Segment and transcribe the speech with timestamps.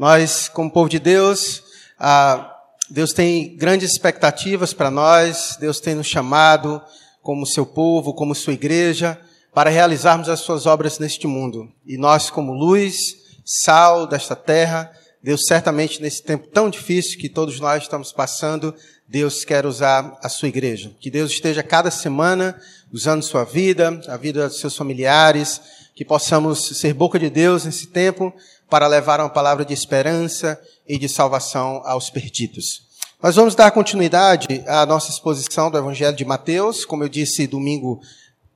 [0.00, 1.62] Nós, como povo de Deus,
[1.98, 2.56] ah,
[2.88, 6.80] Deus tem grandes expectativas para nós, Deus tem nos chamado
[7.20, 9.20] como seu povo, como sua igreja,
[9.52, 11.70] para realizarmos as suas obras neste mundo.
[11.84, 14.90] E nós, como luz, sal desta terra,
[15.22, 18.74] Deus certamente nesse tempo tão difícil que todos nós estamos passando,
[19.06, 20.96] Deus quer usar a sua igreja.
[20.98, 22.58] Que Deus esteja cada semana
[22.90, 25.60] usando sua vida, a vida dos seus familiares,
[25.94, 28.32] que possamos ser boca de Deus nesse tempo
[28.70, 30.58] para levar uma palavra de esperança
[30.88, 32.88] e de salvação aos perdidos.
[33.22, 38.00] Nós vamos dar continuidade à nossa exposição do Evangelho de Mateus, como eu disse domingo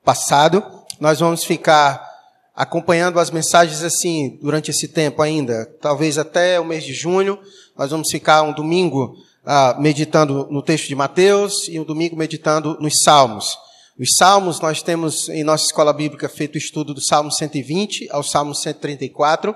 [0.02, 0.64] passado.
[0.98, 2.02] Nós vamos ficar
[2.54, 7.38] acompanhando as mensagens assim durante esse tempo ainda, talvez até o mês de junho.
[7.76, 12.78] Nós vamos ficar um domingo ah, meditando no texto de Mateus e um domingo meditando
[12.80, 13.58] nos Salmos.
[13.98, 18.22] Os Salmos, nós temos em nossa escola bíblica feito o estudo do Salmo 120 ao
[18.22, 19.54] Salmo 134,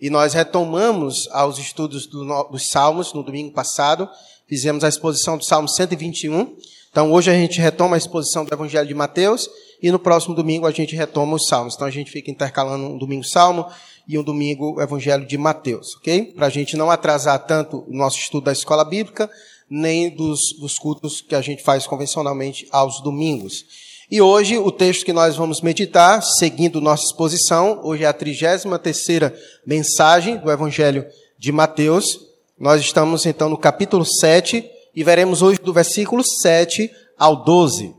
[0.00, 4.08] e nós retomamos aos estudos do, dos Salmos no domingo passado,
[4.46, 6.56] fizemos a exposição do Salmo 121.
[6.90, 9.48] Então hoje a gente retoma a exposição do Evangelho de Mateus,
[9.82, 11.74] e no próximo domingo a gente retoma os Salmos.
[11.74, 13.66] Então a gente fica intercalando um domingo Salmo
[14.06, 16.32] e um domingo o Evangelho de Mateus, ok?
[16.34, 19.28] Para a gente não atrasar tanto o nosso estudo da escola bíblica,
[19.68, 23.64] nem dos, dos cultos que a gente faz convencionalmente aos domingos.
[24.10, 29.34] E hoje o texto que nós vamos meditar, seguindo nossa exposição, hoje é a 33ª
[29.66, 31.06] mensagem do Evangelho
[31.38, 32.20] de Mateus.
[32.58, 37.94] Nós estamos então no capítulo 7 e veremos hoje do versículo 7 ao 12.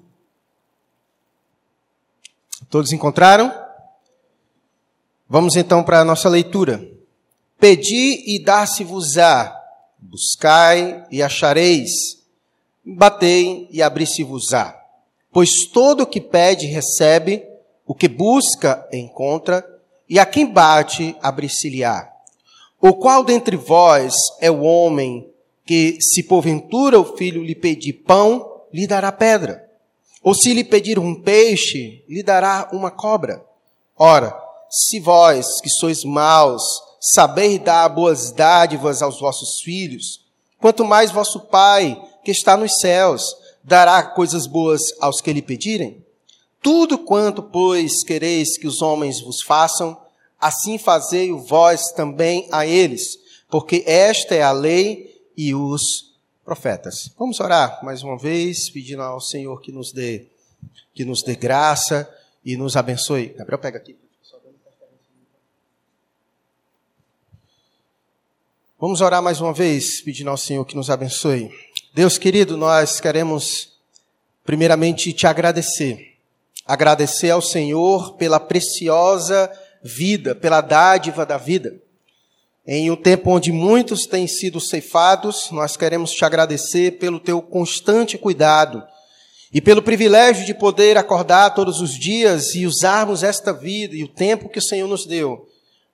[2.70, 3.54] Todos encontraram?
[5.28, 6.88] Vamos então para a nossa leitura.
[7.60, 9.60] Pedi e dar-se-vos-á
[10.02, 11.92] Buscai e achareis,
[12.86, 14.79] batei e abri-se-vos-á.
[15.40, 17.48] Pois todo o que pede recebe,
[17.88, 19.66] o que busca encontra,
[20.10, 22.12] e a quem bate abrir-se-lhe-á.
[22.82, 25.32] O qual dentre vós é o homem
[25.66, 29.66] que, se porventura o filho lhe pedir pão, lhe dará pedra?
[30.22, 33.42] Ou se lhe pedir um peixe, lhe dará uma cobra?
[33.98, 34.38] Ora,
[34.70, 36.64] se vós, que sois maus,
[37.00, 40.20] saber dar boas dádivas aos vossos filhos,
[40.60, 43.24] quanto mais vosso Pai, que está nos céus,
[43.64, 46.04] dará coisas boas aos que lhe pedirem?
[46.62, 50.00] Tudo quanto, pois, quereis que os homens vos façam,
[50.40, 53.18] assim fazei vós também a eles,
[53.50, 57.12] porque esta é a lei e os profetas.
[57.18, 60.26] Vamos orar mais uma vez, pedindo ao Senhor que nos dê,
[60.94, 62.10] que nos dê graça
[62.44, 63.28] e nos abençoe.
[63.38, 63.96] Gabriel, pega aqui.
[68.80, 71.52] Vamos orar mais uma vez, pedindo ao Senhor que nos abençoe.
[71.92, 73.70] Deus querido, nós queremos
[74.46, 76.18] primeiramente te agradecer.
[76.64, 79.52] Agradecer ao Senhor pela preciosa
[79.84, 81.76] vida, pela dádiva da vida.
[82.66, 88.20] Em um tempo onde muitos têm sido ceifados, nós queremos te agradecer pelo teu constante
[88.20, 88.84] cuidado
[89.52, 94.08] e pelo privilégio de poder acordar todos os dias e usarmos esta vida e o
[94.08, 95.49] tempo que o Senhor nos deu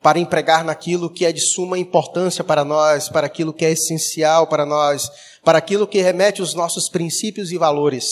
[0.05, 4.45] para empregar naquilo que é de suma importância para nós, para aquilo que é essencial
[4.45, 5.09] para nós,
[5.43, 8.05] para aquilo que remete os nossos princípios e valores.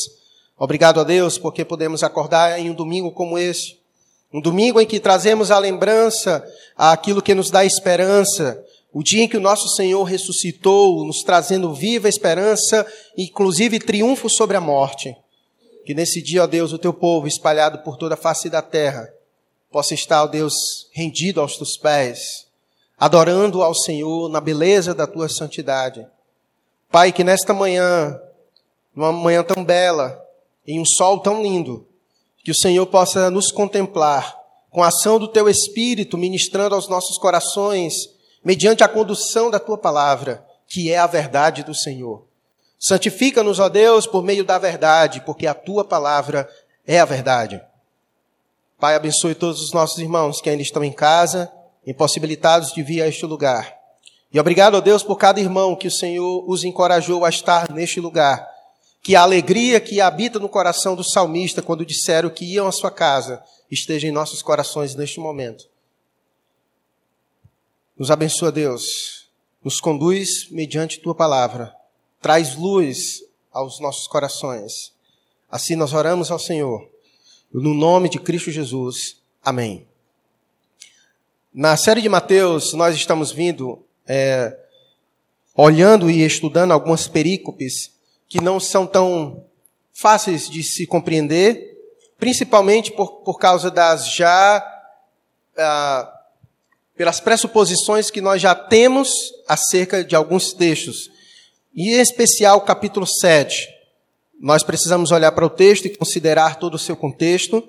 [0.57, 3.77] Obrigado a Deus porque podemos acordar em um domingo como esse,
[4.33, 6.43] um domingo em que trazemos a lembrança
[6.75, 8.59] aquilo que nos dá esperança,
[8.91, 14.57] o dia em que o nosso Senhor ressuscitou, nos trazendo viva esperança, inclusive triunfo sobre
[14.57, 15.15] a morte.
[15.85, 19.12] Que nesse dia, ó Deus, o teu povo espalhado por toda a face da terra,
[19.73, 22.45] possa estar, ó Deus, rendido aos teus pés,
[22.95, 26.05] adorando ao Senhor na beleza da tua santidade.
[26.91, 28.21] Pai, que nesta manhã,
[28.95, 30.23] numa manhã tão bela,
[30.67, 31.87] em um sol tão lindo,
[32.43, 34.37] que o Senhor possa nos contemplar
[34.69, 37.95] com a ação do teu Espírito ministrando aos nossos corações,
[38.45, 42.27] mediante a condução da tua palavra, que é a verdade do Senhor.
[42.79, 46.47] Santifica-nos, ó Deus, por meio da verdade, porque a tua palavra
[46.85, 47.59] é a verdade.
[48.83, 51.49] Pai, abençoe todos os nossos irmãos que ainda estão em casa,
[51.87, 53.73] impossibilitados de vir a este lugar.
[54.29, 58.01] E obrigado, a Deus, por cada irmão que o Senhor os encorajou a estar neste
[58.01, 58.45] lugar.
[59.01, 62.91] Que a alegria que habita no coração do salmista quando disseram que iam à sua
[62.91, 63.41] casa
[63.71, 65.63] esteja em nossos corações neste momento.
[67.97, 69.29] Nos abençoa, Deus.
[69.63, 71.73] Nos conduz mediante tua palavra.
[72.21, 74.91] Traz luz aos nossos corações.
[75.49, 76.91] Assim nós oramos ao Senhor
[77.61, 79.17] no nome de Cristo Jesus.
[79.43, 79.85] Amém.
[81.53, 84.57] Na série de Mateus, nós estamos vindo é,
[85.55, 87.91] olhando e estudando algumas perícopes
[88.27, 89.45] que não são tão
[89.93, 91.77] fáceis de se compreender,
[92.17, 94.65] principalmente por, por causa das já
[95.55, 96.21] ah,
[96.95, 99.09] pelas pressuposições que nós já temos
[99.47, 101.11] acerca de alguns textos,
[101.75, 103.67] e em especial o capítulo 7.
[104.43, 107.63] Nós precisamos olhar para o texto e considerar todo o seu contexto.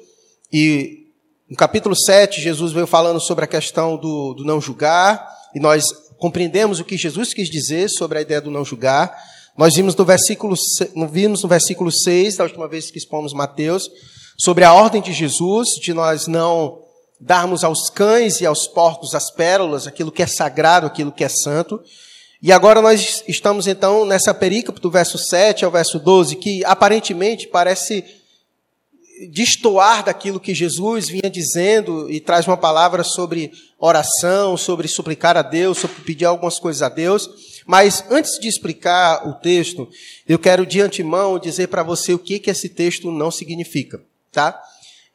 [0.53, 1.05] E
[1.49, 5.25] no capítulo 7, Jesus veio falando sobre a questão do, do não julgar,
[5.55, 5.85] e nós
[6.19, 9.17] compreendemos o que Jesus quis dizer sobre a ideia do não julgar.
[9.56, 10.56] Nós vimos no versículo,
[11.12, 13.88] vimos no versículo 6, da última vez que expomos Mateus,
[14.37, 16.82] sobre a ordem de Jesus, de nós não
[17.21, 21.29] darmos aos cães e aos porcos as pérolas, aquilo que é sagrado, aquilo que é
[21.29, 21.81] santo.
[22.44, 27.49] E agora nós estamos então nessa perícope do verso 7 ao verso 12, que aparentemente
[27.49, 28.05] parece
[29.31, 35.41] destoar daquilo que Jesus vinha dizendo e traz uma palavra sobre oração, sobre suplicar a
[35.41, 37.31] Deus, sobre pedir algumas coisas a Deus.
[37.64, 39.88] Mas antes de explicar o texto,
[40.29, 44.62] eu quero de antemão dizer para você o que, que esse texto não significa, tá?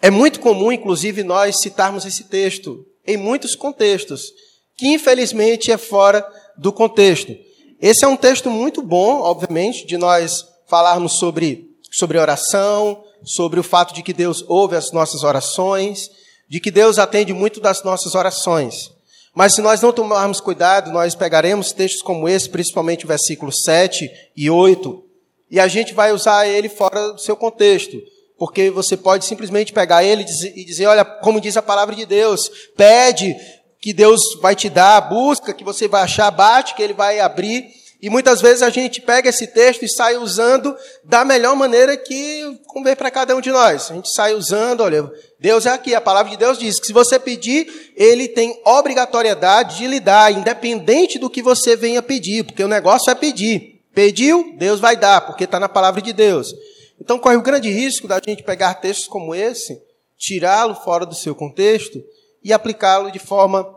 [0.02, 4.34] É muito comum, inclusive, nós citarmos esse texto em muitos contextos,
[4.76, 6.26] que infelizmente é fora
[6.60, 7.36] do contexto.
[7.82, 13.64] Esse é um texto muito bom, obviamente, de nós falarmos sobre, sobre oração, sobre o
[13.64, 16.10] fato de que Deus ouve as nossas orações,
[16.48, 18.92] de que Deus atende muito das nossas orações.
[19.34, 24.10] Mas se nós não tomarmos cuidado, nós pegaremos textos como esse, principalmente o versículo 7
[24.36, 25.04] e 8,
[25.50, 27.98] e a gente vai usar ele fora do seu contexto.
[28.38, 30.26] Porque você pode simplesmente pegar ele
[30.56, 33.36] e dizer, olha, como diz a palavra de Deus, pede
[33.82, 37.66] que Deus vai te dar, busca que você vai achar, bate que ele vai abrir.
[38.02, 42.58] E muitas vezes a gente pega esse texto e sai usando da melhor maneira que
[42.66, 43.92] convém para cada um de nós.
[43.92, 46.94] A gente sai usando, olha, Deus é aqui, a palavra de Deus diz que se
[46.94, 52.64] você pedir, ele tem obrigatoriedade de lhe dar, independente do que você venha pedir, porque
[52.64, 53.82] o negócio é pedir.
[53.94, 56.54] Pediu, Deus vai dar, porque está na palavra de Deus.
[57.02, 59.78] Então corre o grande risco da gente pegar textos como esse,
[60.18, 62.02] tirá-lo fora do seu contexto
[62.44, 63.68] e aplicá-lo de forma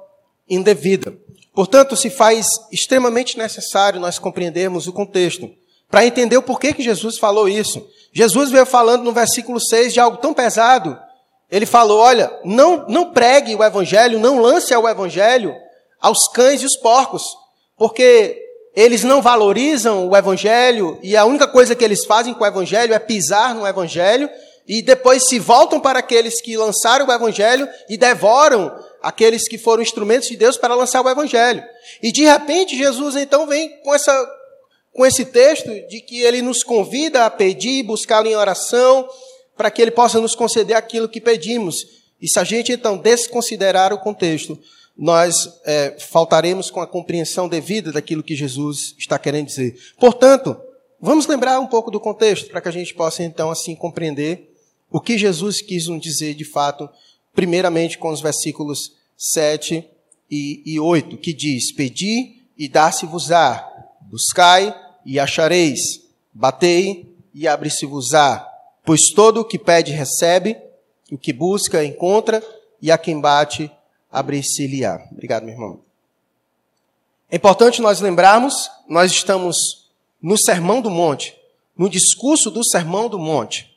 [0.48, 1.14] indevida.
[1.54, 5.50] Portanto, se faz extremamente necessário nós compreendermos o contexto,
[5.90, 7.86] para entender o porquê que Jesus falou isso.
[8.14, 10.98] Jesus veio falando no versículo 6 de algo tão pesado.
[11.50, 15.54] Ele falou: olha, não, não pregue o evangelho, não lance o evangelho
[16.00, 17.22] aos cães e os porcos,
[17.76, 18.38] porque
[18.74, 22.94] eles não valorizam o evangelho e a única coisa que eles fazem com o evangelho
[22.94, 24.30] é pisar no evangelho
[24.66, 28.72] e depois se voltam para aqueles que lançaram o evangelho e devoram
[29.02, 31.62] aqueles que foram instrumentos de Deus para lançar o evangelho.
[32.02, 34.14] E de repente Jesus então vem com essa
[34.92, 39.08] com esse texto de que ele nos convida a pedir, buscá-lo em oração,
[39.56, 41.86] para que ele possa nos conceder aquilo que pedimos.
[42.20, 44.58] E se a gente então desconsiderar o contexto,
[44.96, 49.74] nós é, faltaremos com a compreensão devida daquilo que Jesus está querendo dizer.
[49.98, 50.60] Portanto,
[51.00, 54.51] vamos lembrar um pouco do contexto para que a gente possa então assim compreender
[54.92, 56.88] o que Jesus quis nos dizer de fato
[57.34, 59.84] primeiramente com os versículos 7
[60.30, 63.68] e, e 8, que diz: Pedi e dá-se-vos-á,
[64.02, 64.74] buscai
[65.04, 66.02] e achareis,
[66.32, 68.46] batei e abre-se-vos-á,
[68.84, 70.56] pois todo o que pede recebe,
[71.10, 72.42] o que busca encontra,
[72.80, 73.70] e a quem bate
[74.10, 75.08] abrir-se-lhe-á.
[75.10, 75.80] Obrigado, meu irmão.
[77.30, 79.56] É importante nós lembrarmos, nós estamos
[80.20, 81.34] no Sermão do Monte,
[81.76, 83.71] no discurso do Sermão do Monte.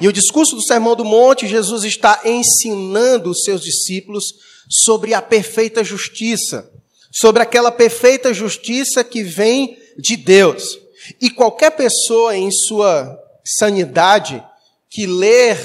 [0.00, 4.34] E o discurso do Sermão do Monte, Jesus está ensinando os seus discípulos
[4.68, 6.70] sobre a perfeita justiça,
[7.10, 10.78] sobre aquela perfeita justiça que vem de Deus.
[11.20, 14.42] E qualquer pessoa em sua sanidade
[14.90, 15.58] que ler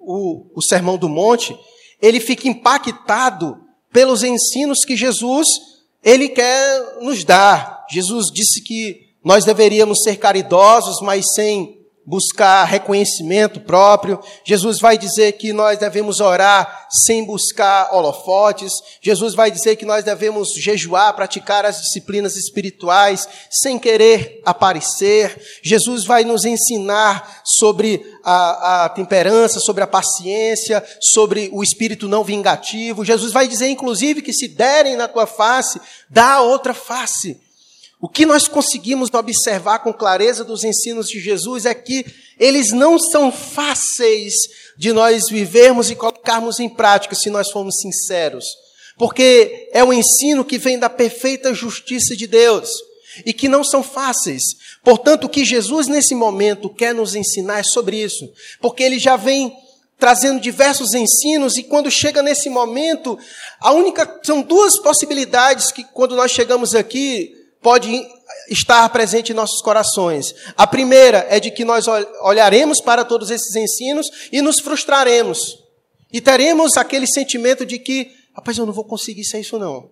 [0.00, 1.56] o, o Sermão do Monte,
[2.00, 3.58] ele fica impactado
[3.92, 5.46] pelos ensinos que Jesus
[6.04, 7.86] ele quer nos dar.
[7.90, 14.20] Jesus disse que nós deveríamos ser caridosos, mas sem buscar reconhecimento próprio.
[14.44, 18.72] Jesus vai dizer que nós devemos orar sem buscar holofotes.
[19.00, 25.40] Jesus vai dizer que nós devemos jejuar, praticar as disciplinas espirituais sem querer aparecer.
[25.62, 32.24] Jesus vai nos ensinar sobre a, a temperança, sobre a paciência, sobre o espírito não
[32.24, 33.04] vingativo.
[33.04, 35.80] Jesus vai dizer, inclusive, que se derem na tua face,
[36.10, 37.40] dá outra face.
[38.02, 42.04] O que nós conseguimos observar com clareza dos ensinos de Jesus é que
[42.36, 44.34] eles não são fáceis
[44.76, 48.44] de nós vivermos e colocarmos em prática se nós formos sinceros.
[48.98, 52.68] Porque é um ensino que vem da perfeita justiça de Deus
[53.24, 54.42] e que não são fáceis.
[54.82, 58.28] Portanto, o que Jesus nesse momento quer nos ensinar é sobre isso,
[58.60, 59.56] porque ele já vem
[59.96, 63.16] trazendo diversos ensinos e quando chega nesse momento,
[63.60, 68.06] a única são duas possibilidades que quando nós chegamos aqui pode
[68.48, 70.34] estar presente em nossos corações.
[70.56, 71.86] A primeira é de que nós
[72.20, 75.62] olharemos para todos esses ensinos e nos frustraremos.
[76.12, 79.90] E teremos aquele sentimento de que rapaz, eu não vou conseguir ser isso não.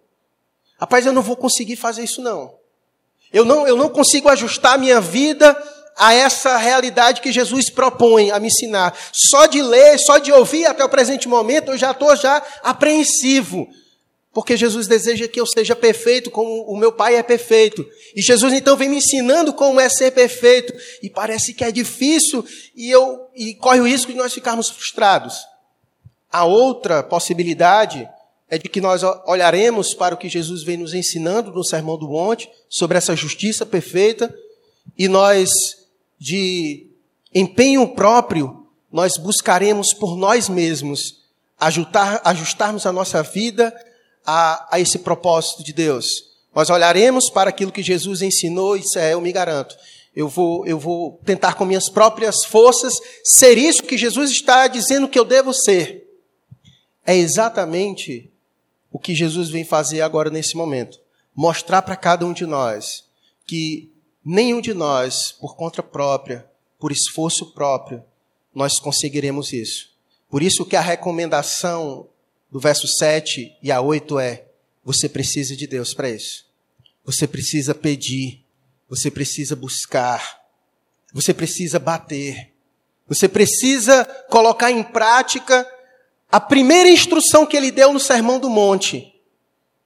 [0.78, 2.54] Rapaz, eu não vou conseguir fazer isso não.
[3.32, 5.56] Eu não, eu não consigo ajustar minha vida
[5.96, 8.96] a essa realidade que Jesus propõe a me ensinar.
[9.12, 13.68] Só de ler, só de ouvir até o presente momento, eu já estou já apreensivo.
[14.32, 17.84] Porque Jesus deseja que eu seja perfeito como o meu Pai é perfeito.
[18.14, 20.72] E Jesus então vem me ensinando como é ser perfeito.
[21.02, 22.44] E parece que é difícil
[22.76, 25.36] e, eu, e corre o risco de nós ficarmos frustrados.
[26.30, 28.08] A outra possibilidade
[28.48, 32.08] é de que nós olharemos para o que Jesus vem nos ensinando no Sermão do
[32.08, 34.32] Monte, sobre essa justiça perfeita,
[34.98, 35.48] e nós
[36.18, 36.86] de
[37.32, 41.20] empenho próprio, nós buscaremos por nós mesmos
[41.58, 43.72] ajustar, ajustarmos a nossa vida
[44.24, 46.06] a, a esse propósito de Deus.
[46.54, 49.76] Nós olharemos para aquilo que Jesus ensinou e é, eu me garanto.
[50.14, 55.08] Eu vou, eu vou tentar com minhas próprias forças ser isso que Jesus está dizendo
[55.08, 56.08] que eu devo ser.
[57.06, 58.30] É exatamente
[58.92, 60.98] o que Jesus vem fazer agora nesse momento.
[61.34, 63.04] Mostrar para cada um de nós
[63.46, 63.90] que
[64.24, 66.46] Nenhum de nós, por conta própria,
[66.78, 68.04] por esforço próprio,
[68.54, 69.90] nós conseguiremos isso.
[70.28, 72.06] Por isso que a recomendação
[72.50, 74.44] do verso 7 e a 8 é:
[74.84, 76.46] você precisa de Deus para isso.
[77.04, 78.44] Você precisa pedir,
[78.88, 80.40] você precisa buscar,
[81.12, 82.52] você precisa bater,
[83.06, 85.66] você precisa colocar em prática
[86.30, 89.14] a primeira instrução que ele deu no Sermão do Monte.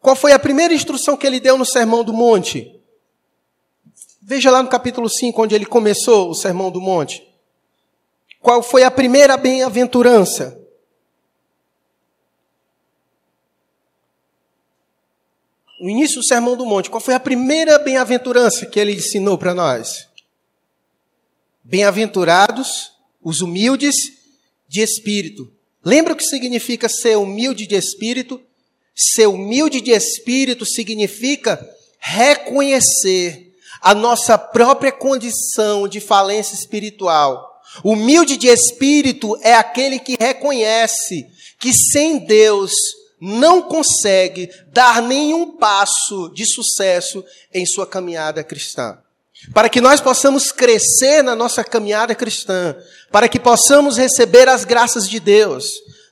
[0.01, 2.79] Qual foi a primeira instrução que ele deu no Sermão do Monte?
[4.21, 7.27] Veja lá no capítulo 5, onde ele começou o Sermão do Monte.
[8.41, 10.64] Qual foi a primeira bem-aventurança?
[15.85, 19.53] No início do Sermão do Monte, qual foi a primeira bem-aventurança que ele ensinou para
[19.53, 20.09] nós?
[21.63, 23.95] Bem-aventurados os humildes
[24.67, 25.53] de espírito.
[25.85, 28.41] Lembra o que significa ser humilde de espírito?
[28.97, 31.63] Ser humilde de espírito significa
[31.99, 37.61] reconhecer a nossa própria condição de falência espiritual.
[37.85, 41.27] Humilde de espírito é aquele que reconhece
[41.61, 42.73] que sem Deus
[43.25, 48.99] não consegue dar nenhum passo de sucesso em sua caminhada cristã.
[49.55, 52.77] Para que nós possamos crescer na nossa caminhada cristã,
[53.11, 55.67] para que possamos receber as graças de Deus,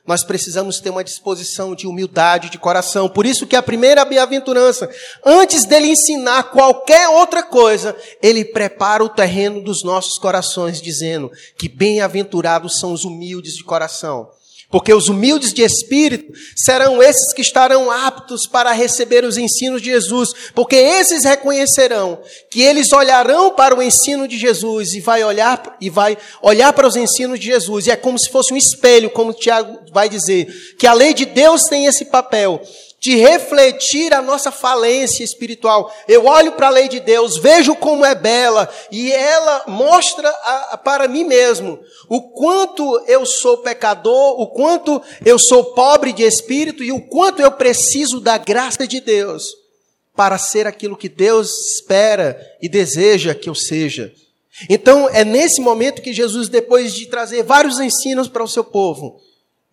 [0.05, 3.07] nós precisamos ter uma disposição de humildade de coração.
[3.07, 4.89] Por isso que a primeira bem-aventurança,
[5.23, 11.69] antes dele ensinar qualquer outra coisa, ele prepara o terreno dos nossos corações, dizendo que
[11.69, 14.29] bem-aventurados são os humildes de coração.
[14.73, 19.91] Porque os humildes de espírito serão esses que estarão aptos para receber os ensinos de
[19.91, 25.77] Jesus, porque esses reconhecerão que eles olharão para o ensino de Jesus e vai olhar
[25.79, 29.11] e vai olhar para os ensinos de Jesus, e é como se fosse um espelho,
[29.11, 30.47] como Tiago vai dizer,
[30.79, 32.59] que a lei de Deus tem esse papel
[33.03, 35.93] de refletir a nossa falência espiritual.
[36.07, 40.69] Eu olho para a lei de Deus, vejo como é bela, e ela mostra a,
[40.71, 46.23] a, para mim mesmo o quanto eu sou pecador, o quanto eu sou pobre de
[46.23, 49.49] espírito e o quanto eu preciso da graça de Deus
[50.15, 54.13] para ser aquilo que Deus espera e deseja que eu seja.
[54.69, 59.19] Então, é nesse momento que Jesus, depois de trazer vários ensinos para o seu povo,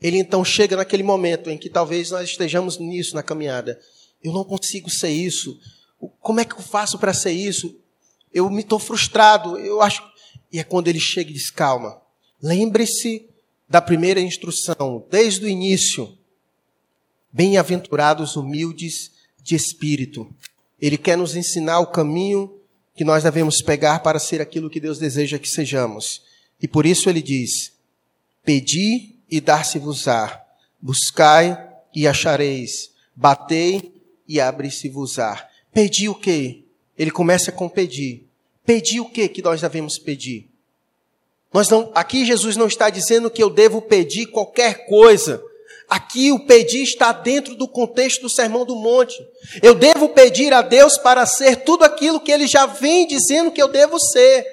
[0.00, 3.78] ele então chega naquele momento em que talvez nós estejamos nisso na caminhada.
[4.22, 5.58] Eu não consigo ser isso.
[6.20, 7.78] Como é que eu faço para ser isso?
[8.32, 9.58] Eu me estou frustrado.
[9.58, 10.02] Eu acho.
[10.52, 12.00] E é quando ele chega e diz: calma.
[12.42, 13.28] Lembre-se
[13.68, 16.16] da primeira instrução, desde o início.
[17.32, 20.32] Bem-aventurados humildes de espírito.
[20.80, 22.58] Ele quer nos ensinar o caminho
[22.94, 26.22] que nós devemos pegar para ser aquilo que Deus deseja que sejamos.
[26.60, 27.72] E por isso ele diz:
[28.42, 30.44] Pedi e dar-se-vos-á.
[30.80, 32.90] Buscai e achareis.
[33.14, 33.92] Batei
[34.26, 35.48] e abre-se-vos-á.
[35.72, 36.64] Pedi o quê?
[36.98, 38.26] Ele começa com pedir.
[38.64, 40.50] Pedir o quê que nós devemos pedir?
[41.52, 45.42] Nós não, aqui Jesus não está dizendo que eu devo pedir qualquer coisa.
[45.88, 49.16] Aqui o pedir está dentro do contexto do Sermão do Monte.
[49.60, 53.60] Eu devo pedir a Deus para ser tudo aquilo que ele já vem dizendo que
[53.60, 54.46] eu devo ser.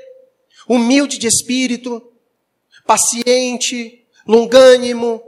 [0.67, 2.11] Humilde de espírito,
[2.87, 5.21] paciente, longânimo,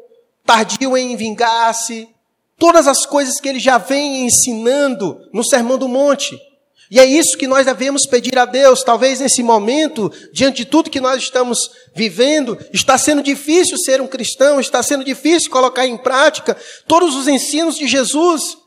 [0.46, 2.08] tardio em vingar-se,
[2.58, 6.38] todas as coisas que ele já vem ensinando no Sermão do Monte.
[6.92, 8.84] E é isso que nós devemos pedir a Deus.
[8.84, 14.08] Talvez nesse momento, diante de tudo que nós estamos vivendo, está sendo difícil ser um
[14.08, 18.58] cristão, está sendo difícil colocar em prática todos os ensinos de Jesus.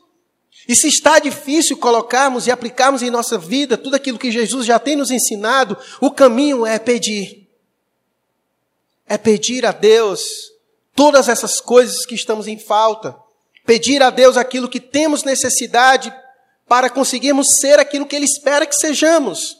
[0.68, 4.78] E se está difícil colocarmos e aplicarmos em nossa vida tudo aquilo que Jesus já
[4.78, 7.41] tem nos ensinado, o caminho é pedir
[9.12, 10.22] é pedir a Deus
[10.94, 13.14] todas essas coisas que estamos em falta.
[13.66, 16.10] Pedir a Deus aquilo que temos necessidade
[16.66, 19.58] para conseguirmos ser aquilo que Ele espera que sejamos.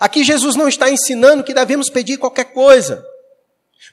[0.00, 3.06] Aqui Jesus não está ensinando que devemos pedir qualquer coisa.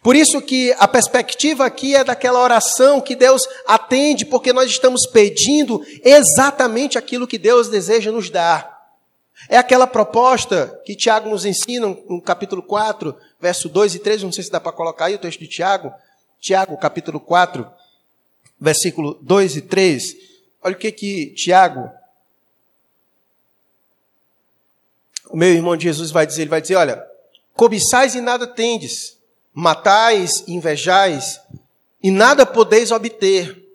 [0.01, 5.05] Por isso que a perspectiva aqui é daquela oração que Deus atende, porque nós estamos
[5.05, 8.78] pedindo exatamente aquilo que Deus deseja nos dar.
[9.47, 14.31] É aquela proposta que Tiago nos ensina no capítulo 4, verso 2 e 3, não
[14.31, 15.93] sei se dá para colocar aí o texto de Tiago.
[16.39, 17.69] Tiago, capítulo 4,
[18.59, 20.15] versículo 2 e 3.
[20.61, 21.89] Olha o que que Tiago,
[25.29, 27.05] o meu irmão de Jesus vai dizer, ele vai dizer, olha,
[27.53, 29.17] cobiçais e nada tendes,
[29.53, 31.39] matais, invejais,
[32.01, 33.65] e nada podeis obter.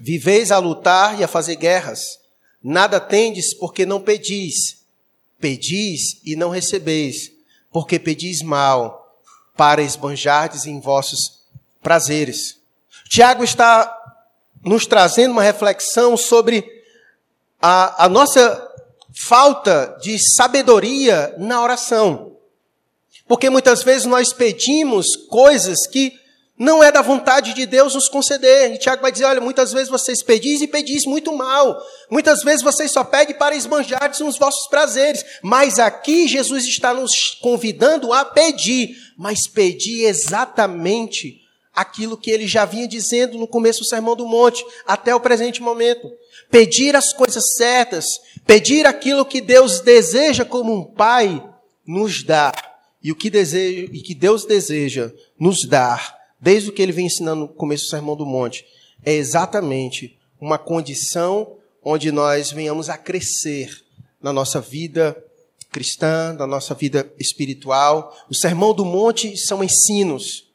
[0.00, 2.20] Viveis a lutar e a fazer guerras.
[2.62, 4.78] Nada tendes porque não pedis.
[5.38, 7.32] Pedis e não recebeis,
[7.70, 9.22] porque pedis mal,
[9.56, 11.44] para esbanjardes em vossos
[11.80, 12.58] prazeres.
[13.08, 13.94] Tiago está
[14.64, 16.64] nos trazendo uma reflexão sobre
[17.60, 18.68] a, a nossa
[19.16, 22.36] falta de sabedoria na oração.
[23.26, 26.12] Porque muitas vezes nós pedimos coisas que
[26.58, 28.74] não é da vontade de Deus nos conceder.
[28.74, 31.80] E Tiago vai dizer: olha, muitas vezes vocês pedis e pedis muito mal.
[32.10, 35.24] Muitas vezes vocês só pedem para esbanjar nos vossos prazeres.
[35.42, 41.40] Mas aqui Jesus está nos convidando a pedir, mas pedir exatamente
[41.72, 45.62] aquilo que ele já vinha dizendo no começo do Sermão do Monte, até o presente
[45.62, 46.10] momento.
[46.50, 48.04] Pedir as coisas certas,
[48.44, 51.40] pedir aquilo que Deus deseja como um pai
[51.86, 52.52] nos dar.
[53.00, 57.06] E o que, deseja, e que Deus deseja nos dar, desde o que ele vem
[57.06, 58.64] ensinando no começo do Sermão do Monte,
[59.04, 63.84] é exatamente uma condição onde nós venhamos a crescer
[64.20, 65.16] na nossa vida
[65.70, 68.16] cristã, na nossa vida espiritual.
[68.30, 70.46] O Sermão do Monte são ensinos.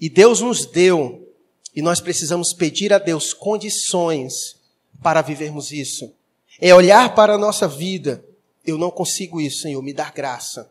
[0.00, 1.28] E Deus nos deu,
[1.74, 4.56] e nós precisamos pedir a Deus condições
[5.02, 6.12] para vivermos isso.
[6.60, 8.24] É olhar para a nossa vida.
[8.64, 10.70] Eu não consigo isso, Senhor, me dar graça.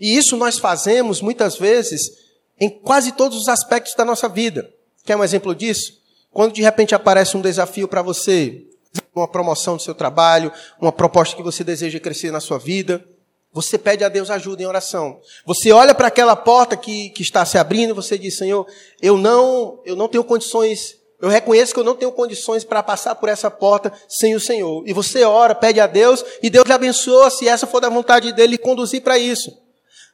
[0.00, 2.25] E isso nós fazemos muitas vezes
[2.60, 4.70] em quase todos os aspectos da nossa vida.
[5.04, 5.92] Quer um exemplo disso?
[6.32, 8.66] Quando de repente aparece um desafio para você,
[9.14, 13.04] uma promoção do seu trabalho, uma proposta que você deseja crescer na sua vida,
[13.52, 15.18] você pede a Deus ajuda em oração.
[15.46, 18.66] Você olha para aquela porta que, que está se abrindo você diz, Senhor,
[19.00, 23.14] eu não, eu não tenho condições, eu reconheço que eu não tenho condições para passar
[23.14, 24.86] por essa porta sem o Senhor.
[24.86, 28.30] E você ora, pede a Deus e Deus lhe abençoa se essa for da vontade
[28.32, 29.50] dele conduzir para isso.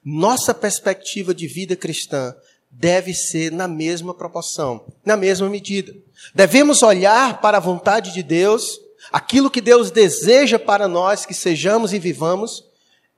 [0.05, 2.35] Nossa perspectiva de vida cristã
[2.71, 5.95] deve ser na mesma proporção, na mesma medida.
[6.35, 8.81] Devemos olhar para a vontade de Deus,
[9.13, 12.65] aquilo que Deus deseja para nós que sejamos e vivamos.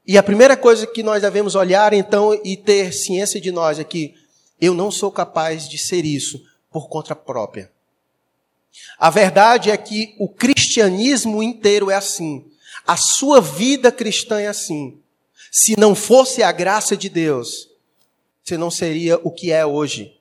[0.07, 3.85] E a primeira coisa que nós devemos olhar então e ter ciência de nós é
[3.85, 4.15] que
[4.61, 7.71] eu não sou capaz de ser isso por conta própria.
[8.99, 12.45] A verdade é que o cristianismo inteiro é assim.
[12.87, 14.99] A sua vida cristã é assim.
[15.57, 17.69] Se não fosse a graça de Deus,
[18.43, 20.19] você não seria o que é hoje.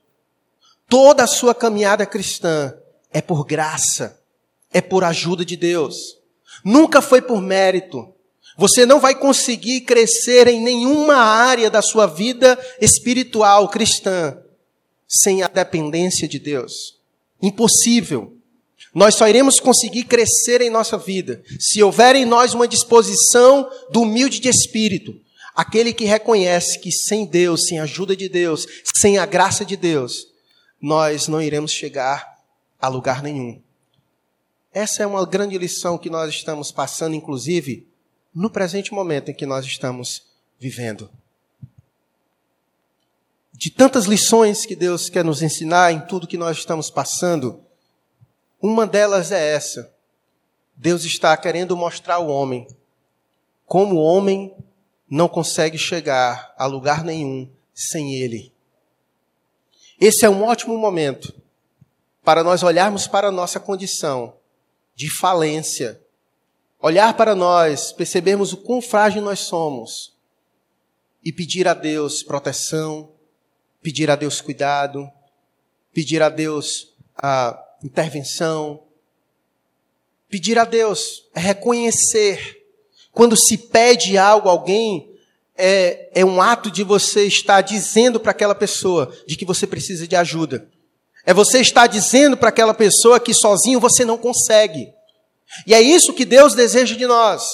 [0.88, 2.72] Toda a sua caminhada cristã
[3.12, 4.22] é por graça,
[4.72, 6.19] é por ajuda de Deus.
[6.63, 8.13] Nunca foi por mérito.
[8.60, 14.38] Você não vai conseguir crescer em nenhuma área da sua vida espiritual cristã
[15.08, 17.00] sem a dependência de Deus.
[17.41, 18.38] Impossível.
[18.93, 24.04] Nós só iremos conseguir crescer em nossa vida se houver em nós uma disposição do
[24.04, 25.23] humilde de espírito,
[25.56, 29.78] aquele que reconhece que sem Deus, sem a ajuda de Deus, sem a graça de
[29.78, 30.28] Deus,
[30.82, 32.39] nós não iremos chegar
[32.80, 33.62] a lugar nenhum.
[34.74, 37.88] Essa é uma grande lição que nós estamos passando, inclusive,
[38.34, 40.24] no presente momento em que nós estamos
[40.60, 41.10] vivendo.
[43.54, 47.62] De tantas lições que Deus quer nos ensinar em tudo que nós estamos passando,
[48.60, 49.94] uma delas é essa.
[50.76, 52.68] Deus está querendo mostrar ao homem
[53.66, 54.54] como o homem
[55.13, 58.52] não consegue chegar a lugar nenhum sem Ele.
[60.02, 61.32] Esse é um ótimo momento
[62.23, 64.36] para nós olharmos para a nossa condição
[64.95, 66.02] de falência,
[66.80, 70.17] olhar para nós, percebermos o quão frágil nós somos
[71.23, 73.12] e pedir a Deus proteção,
[73.84, 75.08] pedir a Deus cuidado,
[75.93, 78.82] pedir a Deus a intervenção.
[80.28, 82.62] Pedir a Deus reconhecer.
[83.13, 85.10] Quando se pede algo a alguém,
[85.56, 90.06] é, é um ato de você estar dizendo para aquela pessoa de que você precisa
[90.06, 90.67] de ajuda.
[91.26, 94.91] É você estar dizendo para aquela pessoa que sozinho você não consegue.
[95.65, 97.47] E é isso que Deus deseja de nós.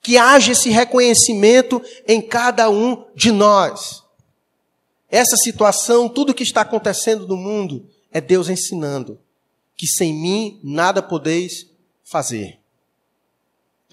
[0.00, 4.02] Que haja esse reconhecimento em cada um de nós.
[5.10, 9.18] Essa situação, tudo que está acontecendo no mundo, é Deus ensinando
[9.76, 11.66] que sem mim nada podeis
[12.04, 12.58] fazer.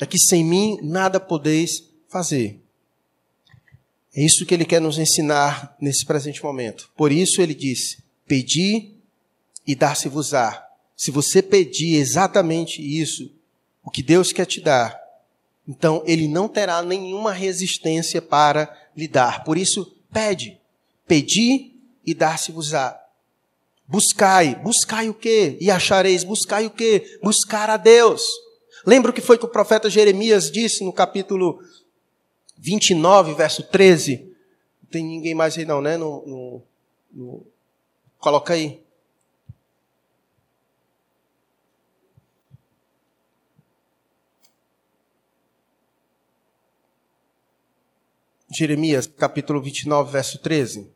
[0.01, 2.59] É que sem mim nada podeis fazer.
[4.15, 6.89] É isso que ele quer nos ensinar nesse presente momento.
[6.97, 8.95] Por isso ele disse: Pedi
[9.65, 10.67] e dar-se-vos-á.
[10.97, 13.31] Se você pedir exatamente isso,
[13.83, 14.99] o que Deus quer te dar,
[15.67, 19.43] então ele não terá nenhuma resistência para lhe dar.
[19.43, 20.59] Por isso, pede.
[21.07, 22.99] Pedi e dar-se-vos-á.
[23.87, 25.57] Buscai, buscai o quê?
[25.61, 27.19] E achareis, buscai o quê?
[27.21, 28.23] Buscar a Deus.
[28.85, 31.61] Lembra o que foi que o profeta Jeremias disse no capítulo
[32.57, 34.35] 29, verso 13?
[34.81, 35.97] Não tem ninguém mais aí não, né?
[35.97, 36.63] No, no,
[37.11, 37.45] no...
[38.17, 38.81] Coloca aí.
[48.53, 50.91] Jeremias, capítulo 29, verso 13.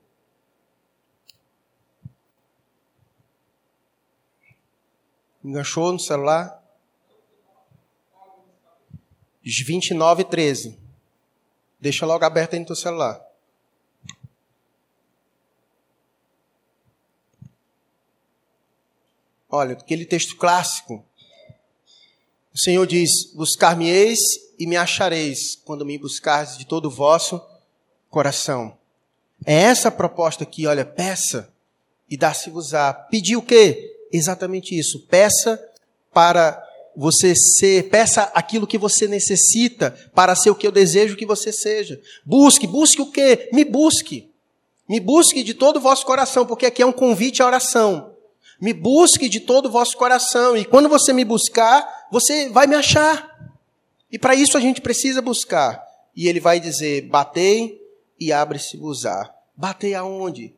[5.44, 6.65] Enganchou no celular?
[9.46, 10.78] 29, 13.
[11.80, 13.24] Deixa logo aberto aí no teu celular.
[19.50, 21.06] Olha, aquele texto clássico.
[22.54, 24.20] O Senhor diz: Buscar-me-eis
[24.58, 27.40] e me achareis quando me buscardes de todo o vosso
[28.10, 28.78] coração.
[29.46, 31.54] É essa a proposta aqui, olha, peça
[32.10, 32.94] e dá-se-vos-á.
[32.94, 33.96] Pedir o quê?
[34.12, 35.06] Exatamente isso.
[35.08, 35.62] Peça
[36.14, 36.65] para
[36.96, 41.52] você ser, peça aquilo que você necessita para ser o que eu desejo que você
[41.52, 42.00] seja.
[42.26, 43.50] Busque, busque o quê?
[43.52, 44.32] Me busque.
[44.88, 48.14] Me busque de todo o vosso coração, porque aqui é um convite à oração.
[48.62, 52.76] Me busque de todo o vosso coração, e quando você me buscar, você vai me
[52.76, 53.36] achar.
[54.12, 55.84] E para isso a gente precisa buscar.
[56.16, 57.82] E ele vai dizer: batei
[58.20, 59.34] e abre-se-vos-á.
[59.58, 60.54] Batei aonde?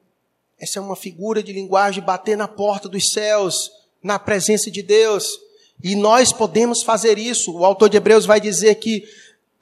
[0.60, 3.72] Essa é uma figura de linguagem, bater na porta dos céus,
[4.04, 5.40] na presença de Deus.
[5.84, 7.54] E nós podemos fazer isso.
[7.54, 9.04] O autor de Hebreus vai dizer que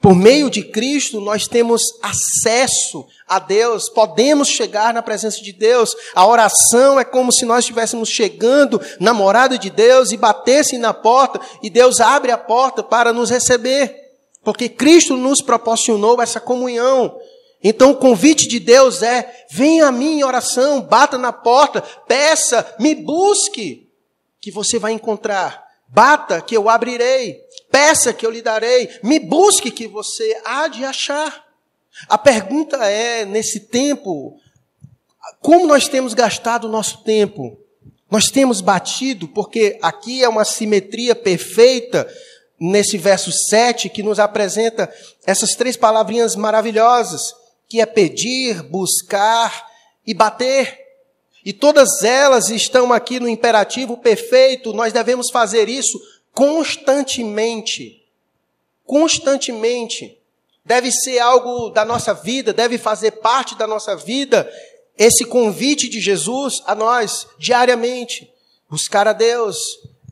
[0.00, 5.96] por meio de Cristo, nós temos acesso a Deus, podemos chegar na presença de Deus.
[6.14, 10.94] A oração é como se nós estivéssemos chegando na morada de Deus e batessem na
[10.94, 13.96] porta e Deus abre a porta para nos receber.
[14.44, 17.18] Porque Cristo nos proporcionou essa comunhão.
[17.60, 22.64] Então o convite de Deus é: venha a mim em oração, bata na porta, peça,
[22.78, 23.88] me busque,
[24.40, 25.65] que você vai encontrar.
[25.88, 27.40] Bata, que eu abrirei.
[27.70, 28.88] Peça que eu lhe darei.
[29.02, 31.44] Me busque que você há de achar.
[32.08, 34.38] A pergunta é, nesse tempo,
[35.40, 37.58] como nós temos gastado o nosso tempo?
[38.10, 42.06] Nós temos batido, porque aqui é uma simetria perfeita
[42.58, 44.92] nesse verso 7 que nos apresenta
[45.26, 47.34] essas três palavrinhas maravilhosas,
[47.68, 49.66] que é pedir, buscar
[50.06, 50.85] e bater.
[51.46, 55.96] E todas elas estão aqui no imperativo perfeito, nós devemos fazer isso
[56.32, 58.04] constantemente.
[58.84, 60.18] Constantemente.
[60.64, 64.52] Deve ser algo da nossa vida, deve fazer parte da nossa vida
[64.98, 68.28] esse convite de Jesus a nós diariamente.
[68.68, 69.56] Buscar a Deus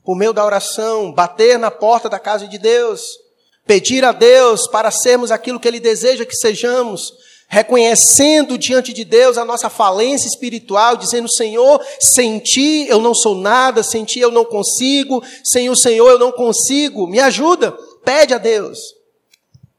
[0.04, 3.18] por meio da oração, bater na porta da casa de Deus,
[3.66, 7.12] pedir a Deus para sermos aquilo que Ele deseja que sejamos,
[7.48, 13.34] reconhecendo diante de Deus a nossa falência espiritual, dizendo: Senhor, sem ti eu não sou
[13.34, 17.72] nada, sem ti eu não consigo, sem o Senhor eu não consigo, me ajuda,
[18.04, 18.78] pede a Deus.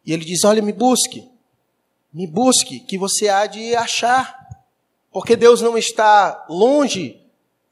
[0.06, 1.28] E ele diz: Olha, me busque,
[2.14, 4.38] me busque, que você há de achar,
[5.12, 7.20] porque Deus não está longe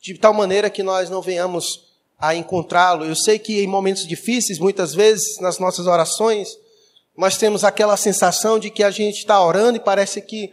[0.01, 3.06] de tal maneira que nós não venhamos a encontrá-lo.
[3.06, 6.58] Eu sei que em momentos difíceis, muitas vezes nas nossas orações,
[7.17, 10.52] nós temos aquela sensação de que a gente está orando e parece que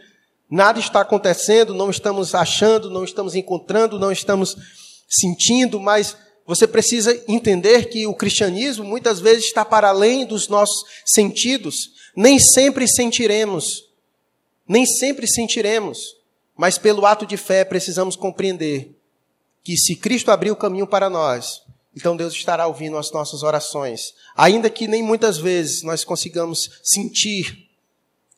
[0.49, 4.55] nada está acontecendo, não estamos achando, não estamos encontrando, não estamos
[5.09, 10.83] sentindo, mas você precisa entender que o cristianismo muitas vezes está para além dos nossos
[11.05, 11.91] sentidos.
[12.15, 13.85] Nem sempre sentiremos,
[14.67, 16.15] nem sempre sentiremos,
[16.57, 18.95] mas pelo ato de fé precisamos compreender
[19.63, 21.61] que se Cristo abriu o caminho para nós,
[21.95, 24.13] então Deus estará ouvindo as nossas orações.
[24.35, 27.69] Ainda que nem muitas vezes nós consigamos sentir.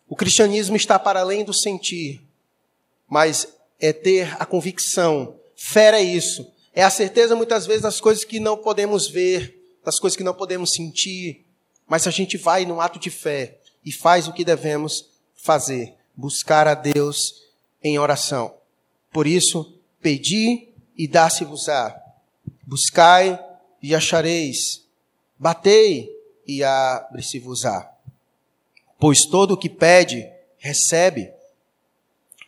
[0.07, 2.21] O cristianismo está para além do sentir,
[3.07, 3.47] mas
[3.79, 5.35] é ter a convicção.
[5.55, 6.51] Fé é isso.
[6.73, 10.33] É a certeza muitas vezes das coisas que não podemos ver, das coisas que não
[10.33, 11.45] podemos sentir,
[11.87, 16.67] mas a gente vai no ato de fé e faz o que devemos fazer, buscar
[16.67, 17.43] a Deus
[17.83, 18.55] em oração.
[19.11, 22.02] Por isso, pedi e dá-se-vos-á
[22.65, 23.39] Buscai
[23.81, 24.83] e achareis.
[25.37, 26.09] Batei
[26.47, 27.91] e abre-se-vos-á.
[28.99, 31.31] Pois todo o que pede, recebe.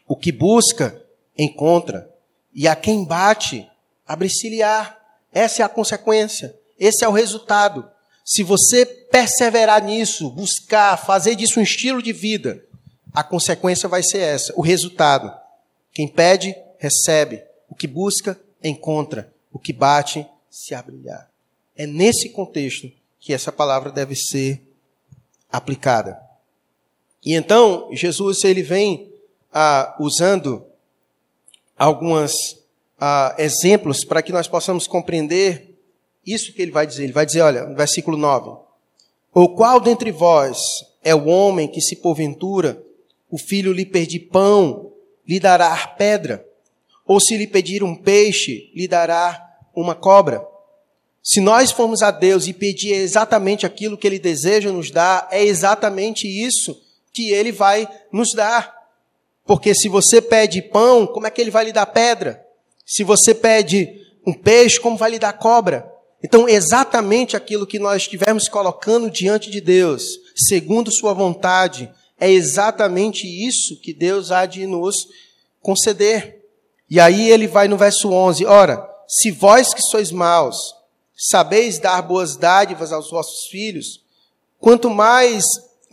[0.08, 1.04] O que busca,
[1.38, 2.10] encontra.
[2.54, 3.70] E a quem bate,
[4.08, 4.98] abre-se-lhe-á.
[5.34, 6.58] Essa é a consequência.
[6.80, 7.90] Esse é o resultado.
[8.24, 12.66] Se você perseverar nisso, buscar, fazer disso um estilo de vida,
[13.14, 15.32] a consequência vai ser essa, o resultado.
[15.92, 17.44] Quem pede, recebe.
[17.70, 19.34] O que busca, encontra.
[19.56, 21.32] O que bate, se abrilhar.
[21.78, 22.92] É nesse contexto
[23.22, 24.62] que essa palavra deve ser
[25.50, 26.22] aplicada.
[27.24, 29.10] E então, Jesus ele vem
[29.54, 30.66] ah, usando
[31.78, 32.60] alguns
[33.00, 35.74] ah, exemplos para que nós possamos compreender
[36.26, 37.06] isso que ele vai dizer.
[37.06, 38.58] Ele vai dizer, olha, no versículo 9:
[39.34, 40.60] O qual dentre vós
[41.02, 42.84] é o homem que, se porventura
[43.32, 44.92] o filho lhe pedir pão,
[45.26, 46.46] lhe dará pedra?
[47.06, 49.45] Ou se lhe pedir um peixe, lhe dará
[49.76, 50.46] uma cobra?
[51.24, 55.44] Se nós formos a Deus e pedir exatamente aquilo que Ele deseja nos dar, é
[55.44, 56.80] exatamente isso
[57.12, 58.76] que Ele vai nos dar.
[59.46, 62.46] Porque se você pede pão, como é que Ele vai lhe dar pedra?
[62.86, 65.92] Se você pede um peixe, como vai lhe dar cobra?
[66.24, 73.28] Então, exatamente aquilo que nós estivermos colocando diante de Deus, segundo Sua vontade, é exatamente
[73.28, 75.08] isso que Deus há de nos
[75.62, 76.44] conceder.
[76.90, 80.58] E aí ele vai no verso 11: Ora, se vós que sois maus,
[81.16, 84.04] sabeis dar boas dádivas aos vossos filhos,
[84.60, 85.44] quanto mais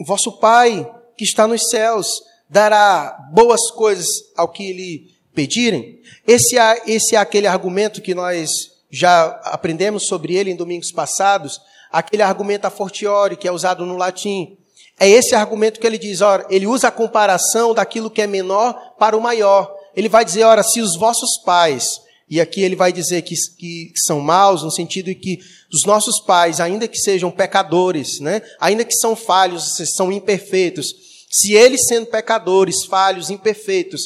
[0.05, 6.01] vosso Pai, que está nos céus, dará boas coisas ao que lhe pedirem.
[6.27, 8.51] Esse é, esse é aquele argumento que nós
[8.91, 13.97] já aprendemos sobre ele em domingos passados, aquele argumento a fortiori que é usado no
[13.97, 14.59] latim.
[15.01, 18.75] É esse argumento que ele diz, ora, ele usa a comparação daquilo que é menor
[18.99, 19.75] para o maior.
[19.97, 22.02] Ele vai dizer, ora, se os vossos pais,
[22.33, 25.39] e aqui ele vai dizer que, que, são maus, no sentido de que
[25.71, 30.95] os nossos pais, ainda que sejam pecadores, né, ainda que são falhos, são imperfeitos,
[31.31, 34.01] se eles sendo pecadores, falhos, imperfeitos,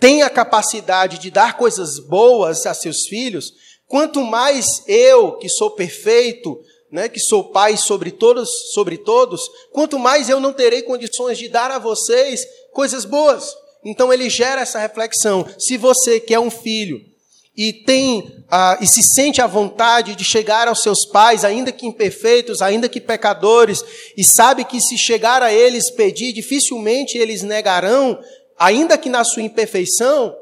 [0.00, 3.52] têm a capacidade de dar coisas boas a seus filhos,
[3.86, 6.58] quanto mais eu, que sou perfeito,
[6.90, 11.46] né, que sou pai sobre todos, sobre todos, quanto mais eu não terei condições de
[11.46, 12.40] dar a vocês
[12.72, 13.54] coisas boas.
[13.84, 15.46] Então ele gera essa reflexão.
[15.58, 17.14] Se você que é um filho
[17.56, 21.86] e tem ah, e se sente à vontade de chegar aos seus pais, ainda que
[21.86, 23.82] imperfeitos, ainda que pecadores,
[24.16, 28.18] e sabe que se chegar a eles pedir, dificilmente eles negarão,
[28.58, 30.36] ainda que na sua imperfeição,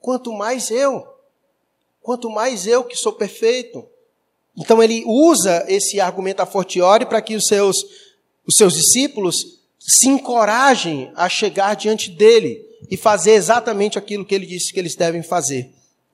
[0.00, 1.06] quanto mais eu,
[2.00, 3.86] quanto mais eu que sou perfeito.
[4.56, 7.76] Então ele usa esse argumento a fortiori para que os seus,
[8.46, 14.46] os seus discípulos se encorajem a chegar diante dele e fazer exatamente aquilo que ele
[14.46, 15.70] disse que eles devem fazer: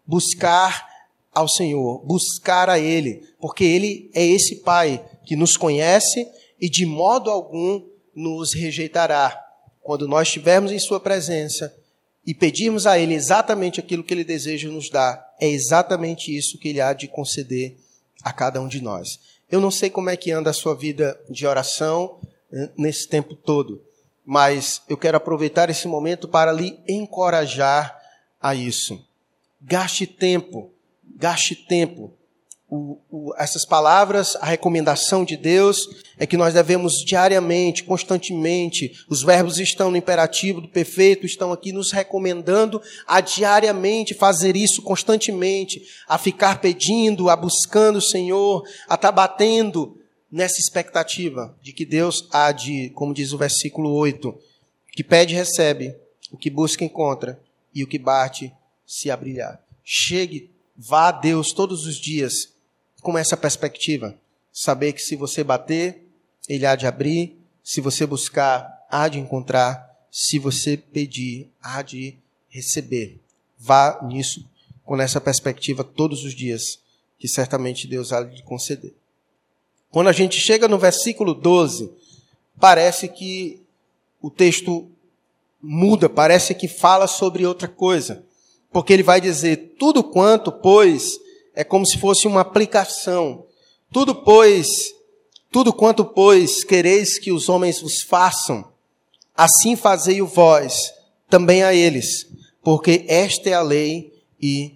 [0.07, 0.87] buscar
[1.35, 6.27] ao Senhor, buscar a Ele, porque Ele é esse Pai que nos conhece
[6.61, 9.38] e de modo algum nos rejeitará.
[9.83, 11.75] Quando nós estivermos em Sua presença
[12.27, 16.69] e pedirmos a Ele exatamente aquilo que Ele deseja nos dar, é exatamente isso que
[16.69, 17.77] Ele há de conceder
[18.25, 19.21] a cada um de nós.
[19.51, 22.19] Eu não sei como é que anda a sua vida de oração
[22.53, 23.81] eh, nesse tempo todo,
[24.25, 27.97] mas eu quero aproveitar esse momento para lhe encorajar
[28.40, 29.06] a isso.
[29.68, 30.70] Gaste tempo,
[31.16, 32.14] gaste tempo.
[32.70, 39.24] O, o, essas palavras, a recomendação de Deus é que nós devemos diariamente, constantemente, os
[39.24, 45.83] verbos estão no imperativo do perfeito, estão aqui nos recomendando a diariamente fazer isso constantemente,
[46.07, 49.98] a ficar pedindo, a buscando o Senhor, a estar tá batendo
[50.31, 54.33] nessa expectativa de que Deus há de, como diz o versículo 8,
[54.92, 55.92] que pede recebe,
[56.31, 57.40] o que busca encontra,
[57.74, 58.52] e o que bate
[58.87, 59.61] se abrilhar.
[59.85, 62.53] Chegue, vá a Deus todos os dias
[63.03, 64.16] com essa perspectiva.
[64.53, 66.07] Saber que se você bater,
[66.49, 72.16] ele há de abrir, se você buscar, há de encontrar, se você pedir, há de
[72.49, 73.20] receber.
[73.59, 74.49] Vá nisso
[74.85, 76.79] com essa perspectiva todos os dias,
[77.18, 78.94] que certamente Deus há de conceder.
[79.90, 81.90] Quando a gente chega no versículo 12,
[82.61, 83.61] parece que
[84.20, 84.88] o texto
[85.61, 88.25] muda, parece que fala sobre outra coisa.
[88.77, 91.19] Porque ele vai dizer: tudo quanto, pois,
[91.55, 93.47] é como se fosse uma aplicação.
[93.91, 94.67] Tudo, pois,
[95.51, 98.71] tudo quanto, pois, quereis que os homens vos façam,
[99.35, 100.93] assim fazei o vós
[101.27, 102.27] também a eles,
[102.62, 104.75] porque esta é a lei e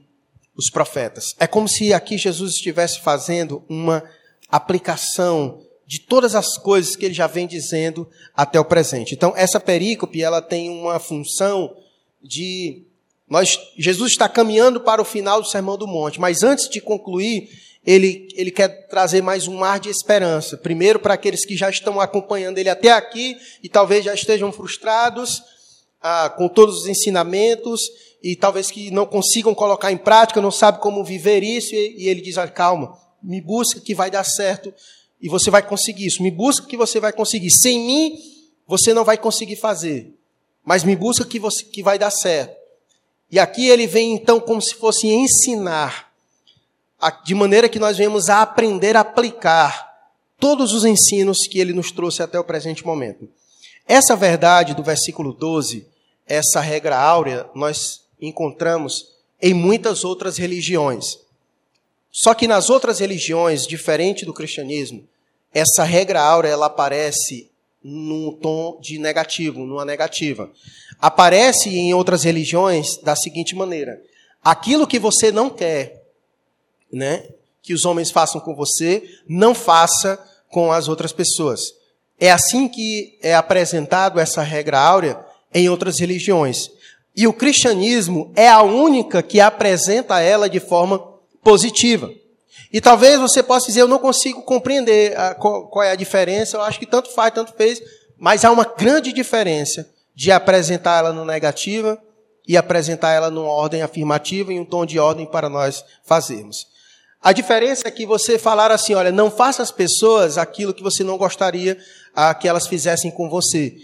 [0.56, 1.34] os profetas.
[1.38, 4.02] É como se aqui Jesus estivesse fazendo uma
[4.48, 9.14] aplicação de todas as coisas que ele já vem dizendo até o presente.
[9.14, 11.76] Então, essa perícope, ela tem uma função
[12.22, 12.86] de
[13.30, 17.48] nós, Jesus está caminhando para o final do Sermão do Monte, mas antes de concluir,
[17.86, 20.56] ele, ele quer trazer mais um mar de esperança.
[20.56, 25.42] Primeiro, para aqueles que já estão acompanhando ele até aqui e talvez já estejam frustrados
[26.02, 27.80] ah, com todos os ensinamentos,
[28.22, 32.08] e talvez que não consigam colocar em prática, não sabem como viver isso, e, e
[32.08, 34.74] ele diz: ah, calma, me busca que vai dar certo
[35.20, 36.22] e você vai conseguir isso.
[36.22, 37.50] Me busca que você vai conseguir.
[37.50, 38.18] Sem mim,
[38.66, 40.14] você não vai conseguir fazer.
[40.64, 42.59] Mas me busca que, você, que vai dar certo.
[43.30, 46.10] E aqui ele vem então como se fosse ensinar,
[47.24, 49.90] de maneira que nós venhamos a aprender a aplicar
[50.38, 53.28] todos os ensinos que ele nos trouxe até o presente momento.
[53.86, 55.86] Essa verdade do versículo 12,
[56.26, 61.18] essa regra áurea, nós encontramos em muitas outras religiões.
[62.12, 65.06] Só que nas outras religiões, diferente do cristianismo,
[65.52, 67.50] essa regra áurea ela aparece
[67.82, 70.50] num tom de negativo, numa negativa.
[71.00, 74.00] Aparece em outras religiões da seguinte maneira:
[74.42, 76.02] aquilo que você não quer,
[76.92, 77.24] né,
[77.62, 81.74] que os homens façam com você, não faça com as outras pessoas.
[82.18, 85.18] É assim que é apresentado essa regra áurea
[85.54, 86.70] em outras religiões.
[87.16, 90.98] E o cristianismo é a única que apresenta ela de forma
[91.42, 92.10] positiva.
[92.72, 96.56] E talvez você possa dizer, eu não consigo compreender a, qual, qual, é a diferença,
[96.56, 97.82] eu acho que tanto faz, tanto fez,
[98.18, 99.88] mas há uma grande diferença
[100.20, 101.98] de apresentar ela no negativa
[102.46, 106.66] e apresentar ela numa ordem afirmativa e um tom de ordem para nós fazermos.
[107.22, 111.02] A diferença é que você falar assim, olha, não faça às pessoas aquilo que você
[111.02, 111.78] não gostaria
[112.38, 113.74] que elas fizessem com você.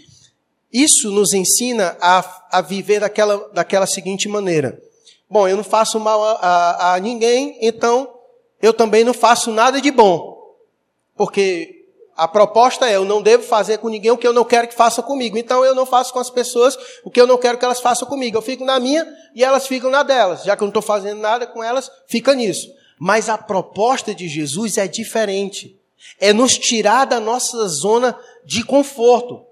[0.71, 4.79] Isso nos ensina a, a viver daquela, daquela seguinte maneira.
[5.27, 8.13] Bom, eu não faço mal a, a, a ninguém, então
[8.61, 10.37] eu também não faço nada de bom.
[11.15, 11.76] Porque
[12.17, 14.73] a proposta é: eu não devo fazer com ninguém o que eu não quero que
[14.73, 15.37] faça comigo.
[15.37, 18.07] Então eu não faço com as pessoas o que eu não quero que elas façam
[18.07, 18.35] comigo.
[18.35, 20.43] Eu fico na minha e elas ficam na delas.
[20.43, 22.67] Já que eu não estou fazendo nada com elas, fica nisso.
[22.99, 25.79] Mas a proposta de Jesus é diferente.
[26.19, 29.45] É nos tirar da nossa zona de conforto.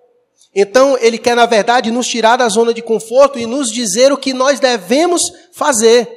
[0.54, 4.18] Então, ele quer, na verdade, nos tirar da zona de conforto e nos dizer o
[4.18, 6.10] que nós devemos fazer.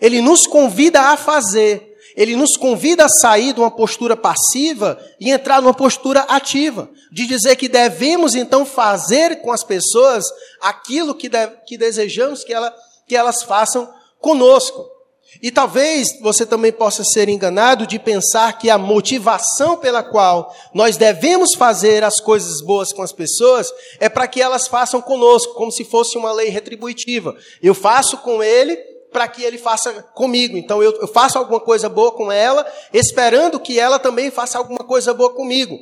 [0.00, 1.93] Ele nos convida a fazer.
[2.16, 7.26] Ele nos convida a sair de uma postura passiva e entrar numa postura ativa, de
[7.26, 10.24] dizer que devemos então fazer com as pessoas
[10.60, 12.74] aquilo que, deve, que desejamos que, ela,
[13.06, 14.94] que elas façam conosco.
[15.42, 20.96] E talvez você também possa ser enganado de pensar que a motivação pela qual nós
[20.96, 25.72] devemos fazer as coisas boas com as pessoas é para que elas façam conosco, como
[25.72, 27.34] se fosse uma lei retributiva.
[27.60, 30.56] Eu faço com ele para que ele faça comigo.
[30.56, 34.80] Então eu, eu faço alguma coisa boa com ela, esperando que ela também faça alguma
[34.80, 35.78] coisa boa comigo.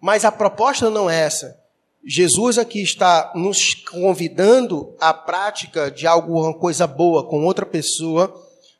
[0.00, 1.58] Mas a proposta não é essa.
[2.06, 8.32] Jesus aqui está nos convidando à prática de alguma coisa boa com outra pessoa,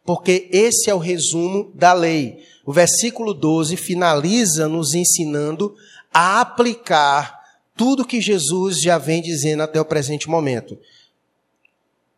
[0.06, 2.38] porque esse é o resumo da lei.
[2.64, 5.74] O versículo 12 finaliza nos ensinando
[6.14, 7.40] a aplicar
[7.76, 10.78] tudo que Jesus já vem dizendo até o presente momento.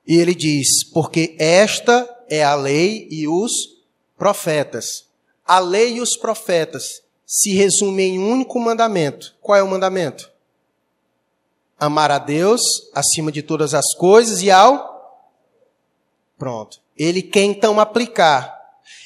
[0.06, 3.52] E ele diz: Porque esta é a lei e os
[4.16, 5.06] profetas.
[5.46, 9.34] A lei e os profetas se resumem em um único mandamento.
[9.40, 10.30] Qual é o mandamento?
[11.78, 12.60] Amar a Deus
[12.94, 14.92] acima de todas as coisas e ao.
[16.38, 16.80] Pronto.
[16.96, 18.60] Ele quer então aplicar.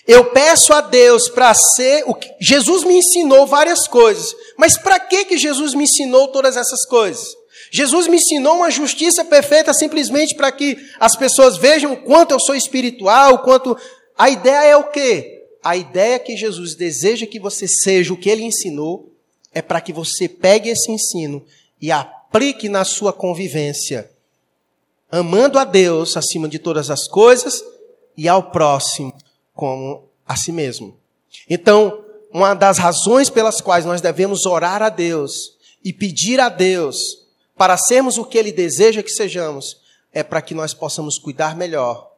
[0.07, 4.35] Eu peço a Deus para ser o que Jesus me ensinou várias coisas.
[4.57, 7.36] Mas para que que Jesus me ensinou todas essas coisas?
[7.71, 12.41] Jesus me ensinou uma justiça perfeita simplesmente para que as pessoas vejam o quanto eu
[12.41, 13.77] sou espiritual, o quanto.
[14.17, 15.45] A ideia é o quê?
[15.63, 19.13] A ideia que Jesus deseja que você seja o que ele ensinou
[19.53, 21.45] é para que você pegue esse ensino
[21.81, 24.11] e aplique na sua convivência,
[25.11, 27.65] amando a Deus acima de todas as coisas
[28.17, 29.13] e ao próximo
[29.55, 30.97] como a si mesmo.
[31.49, 37.26] Então, uma das razões pelas quais nós devemos orar a Deus e pedir a Deus
[37.57, 39.77] para sermos o que Ele deseja que sejamos,
[40.13, 42.11] é para que nós possamos cuidar melhor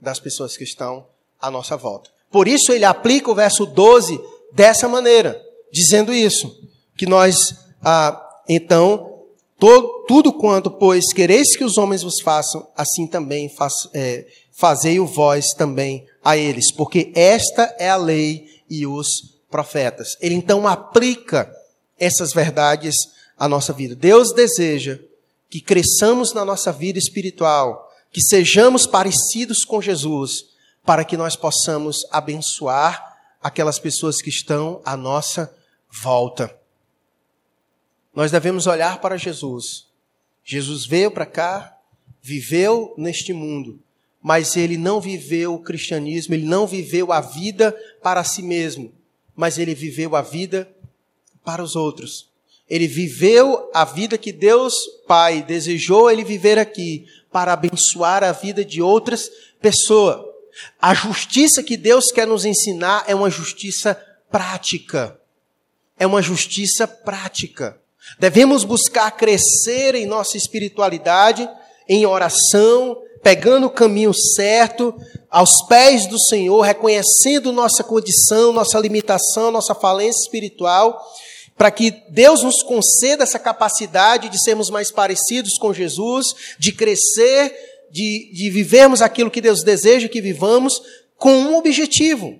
[0.00, 1.06] das pessoas que estão
[1.40, 2.10] à nossa volta.
[2.30, 4.20] Por isso ele aplica o verso 12
[4.52, 5.40] dessa maneira,
[5.72, 6.54] dizendo isso,
[6.96, 7.36] que nós,
[7.82, 9.22] ah, então,
[10.06, 15.06] tudo quanto, pois, quereis que os homens vos façam, assim também faz, é, fazei o
[15.06, 20.16] vós também a eles, porque esta é a lei e os profetas.
[20.20, 21.50] Ele então aplica
[21.98, 22.94] essas verdades
[23.38, 23.94] a nossa vida.
[23.94, 24.98] Deus deseja
[25.48, 30.46] que cresçamos na nossa vida espiritual, que sejamos parecidos com Jesus,
[30.84, 35.54] para que nós possamos abençoar aquelas pessoas que estão à nossa
[36.02, 36.54] volta.
[38.14, 39.86] Nós devemos olhar para Jesus.
[40.44, 41.78] Jesus veio para cá,
[42.22, 43.78] viveu neste mundo,
[44.20, 47.72] mas ele não viveu o cristianismo, ele não viveu a vida
[48.02, 48.92] para si mesmo,
[49.36, 50.68] mas ele viveu a vida
[51.44, 52.28] para os outros.
[52.68, 54.74] Ele viveu a vida que Deus
[55.06, 60.26] Pai desejou ele viver aqui para abençoar a vida de outras pessoas.
[60.80, 63.94] A justiça que Deus quer nos ensinar é uma justiça
[64.30, 65.18] prática.
[65.98, 67.80] É uma justiça prática.
[68.18, 71.48] Devemos buscar crescer em nossa espiritualidade,
[71.88, 74.94] em oração, pegando o caminho certo,
[75.30, 80.98] aos pés do Senhor, reconhecendo nossa condição, nossa limitação, nossa falência espiritual,
[81.58, 87.52] para que Deus nos conceda essa capacidade de sermos mais parecidos com Jesus, de crescer,
[87.90, 90.80] de, de vivermos aquilo que Deus deseja que vivamos,
[91.16, 92.38] com um objetivo.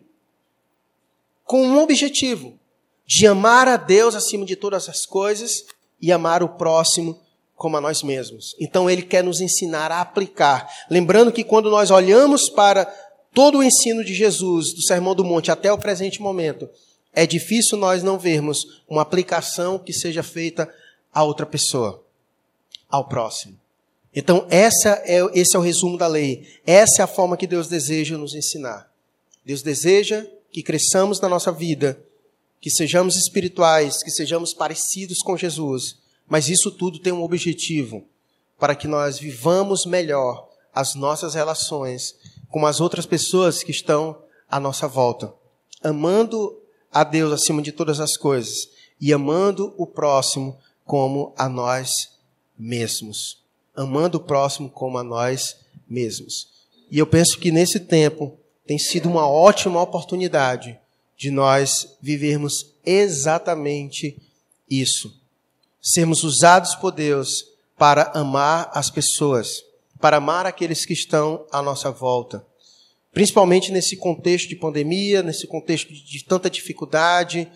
[1.44, 2.56] Com um objetivo:
[3.04, 5.64] de amar a Deus acima de todas as coisas
[6.00, 7.20] e amar o próximo
[7.56, 8.54] como a nós mesmos.
[8.60, 10.70] Então ele quer nos ensinar a aplicar.
[10.88, 12.84] Lembrando que quando nós olhamos para
[13.34, 16.70] todo o ensino de Jesus, do Sermão do Monte até o presente momento,
[17.12, 20.72] é difícil nós não vermos uma aplicação que seja feita
[21.12, 22.02] a outra pessoa,
[22.88, 23.58] ao próximo.
[24.14, 26.46] Então, essa é, esse é o resumo da lei.
[26.66, 28.90] Essa é a forma que Deus deseja nos ensinar.
[29.44, 32.00] Deus deseja que cresçamos na nossa vida,
[32.60, 35.98] que sejamos espirituais, que sejamos parecidos com Jesus
[36.28, 38.04] mas isso tudo tem um objetivo
[38.58, 42.14] para que nós vivamos melhor as nossas relações
[42.50, 45.32] com as outras pessoas que estão à nossa volta,
[45.82, 46.57] amando
[46.92, 48.68] a Deus acima de todas as coisas
[49.00, 52.10] e amando o próximo como a nós
[52.58, 53.42] mesmos.
[53.76, 55.56] Amando o próximo como a nós
[55.88, 56.48] mesmos.
[56.90, 58.36] E eu penso que nesse tempo
[58.66, 60.78] tem sido uma ótima oportunidade
[61.16, 64.20] de nós vivermos exatamente
[64.68, 65.18] isso
[65.80, 67.44] sermos usados por Deus
[67.76, 69.62] para amar as pessoas,
[70.00, 72.44] para amar aqueles que estão à nossa volta.
[73.12, 77.48] Principalmente nesse contexto de pandemia, nesse contexto de tanta dificuldade,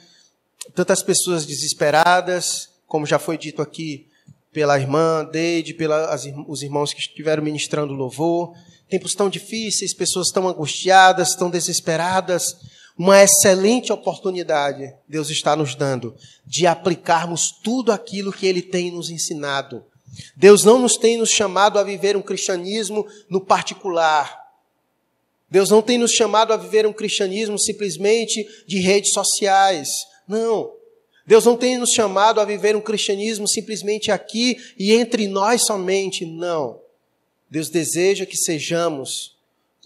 [0.74, 4.06] tantas pessoas desesperadas, como já foi dito aqui
[4.52, 8.54] pela irmã Deide, pelos irmãos que estiveram ministrando louvor.
[8.88, 12.54] Tempos tão difíceis, pessoas tão angustiadas, tão desesperadas,
[12.96, 16.14] uma excelente oportunidade Deus está nos dando
[16.46, 19.84] de aplicarmos tudo aquilo que Ele tem nos ensinado.
[20.36, 24.41] Deus não nos tem nos chamado a viver um cristianismo no particular.
[25.52, 29.90] Deus não tem nos chamado a viver um cristianismo simplesmente de redes sociais.
[30.26, 30.72] Não.
[31.26, 36.24] Deus não tem nos chamado a viver um cristianismo simplesmente aqui e entre nós somente.
[36.24, 36.80] Não.
[37.50, 39.36] Deus deseja que sejamos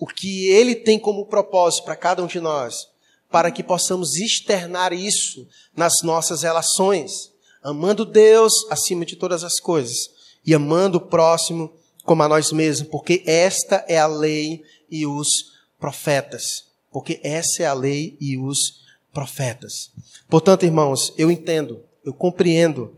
[0.00, 2.88] o que Ele tem como propósito para cada um de nós
[3.28, 10.10] para que possamos externar isso nas nossas relações, amando Deus acima de todas as coisas
[10.46, 11.72] e amando o próximo
[12.04, 16.66] como a nós mesmos, porque esta é a lei e os profetas.
[16.90, 19.90] Porque essa é a lei e os profetas.
[20.28, 22.94] Portanto, irmãos, eu entendo, eu compreendo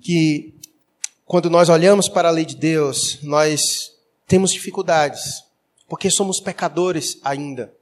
[0.00, 0.54] que
[1.24, 3.92] quando nós olhamos para a lei de Deus, nós
[4.26, 5.44] temos dificuldades,
[5.88, 7.72] porque somos pecadores ainda.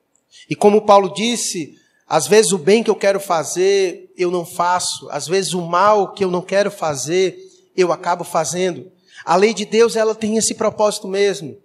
[0.49, 5.09] E como Paulo disse, às vezes o bem que eu quero fazer, eu não faço.
[5.11, 7.39] Às vezes o mal que eu não quero fazer,
[7.77, 8.91] eu acabo fazendo.
[9.25, 11.57] A lei de Deus, ela tem esse propósito mesmo.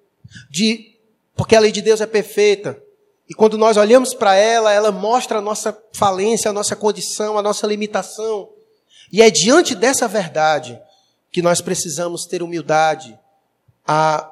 [0.49, 0.90] De,
[1.35, 2.81] porque a lei de Deus é perfeita.
[3.29, 7.41] E quando nós olhamos para ela, ela mostra a nossa falência, a nossa condição, a
[7.41, 8.49] nossa limitação.
[9.11, 10.79] E é diante dessa verdade
[11.31, 13.17] que nós precisamos ter humildade,
[13.87, 14.29] a,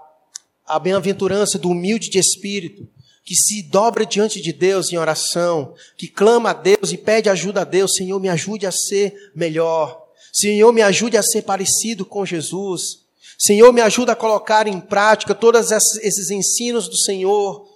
[0.66, 2.88] a bem-aventurança do humilde de espírito,
[3.24, 7.62] que se dobra diante de Deus em oração, que clama a Deus e pede ajuda
[7.62, 10.04] a Deus, Senhor, me ajude a ser melhor.
[10.34, 12.99] Senhor, me ajude a ser parecido com Jesus.
[13.40, 17.68] Senhor, me ajude a colocar em prática todos esses ensinos do Senhor.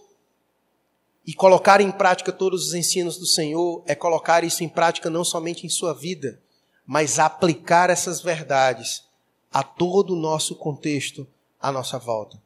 [1.25, 5.23] E colocar em prática todos os ensinos do Senhor é colocar isso em prática não
[5.23, 6.37] somente em sua vida,
[6.85, 9.05] mas aplicar essas verdades
[9.49, 11.25] a todo o nosso contexto
[11.61, 12.41] à nossa volta,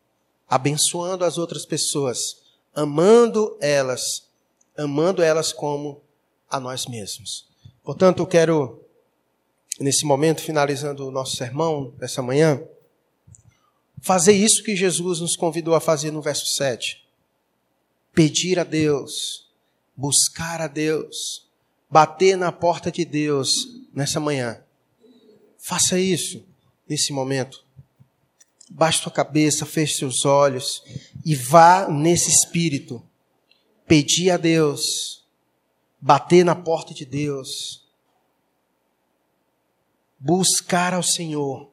[0.47, 2.45] abençoando as outras pessoas
[2.77, 4.29] amando elas,
[4.77, 5.99] amando elas como
[6.47, 7.47] a nós mesmos.
[7.83, 8.79] Portanto, eu quero,
[9.79, 12.61] nesse momento, finalizando o nosso sermão dessa manhã,
[14.01, 17.03] fazer isso que Jesus nos convidou a fazer no verso 7.
[18.13, 19.47] Pedir a Deus,
[19.95, 21.47] buscar a Deus,
[21.89, 23.49] bater na porta de Deus
[23.93, 24.61] nessa manhã.
[25.57, 26.45] Faça isso
[26.87, 27.65] nesse momento.
[28.69, 30.83] Baixe sua cabeça, feche seus olhos
[31.25, 33.01] e vá nesse espírito.
[33.85, 35.25] Pedir a Deus,
[35.99, 37.83] bater na porta de Deus,
[40.19, 41.71] buscar ao Senhor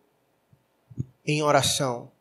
[1.26, 2.13] em oração.